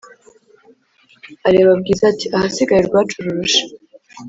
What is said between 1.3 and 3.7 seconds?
areba bwiza ati"ahasigaye urwacu rurushe"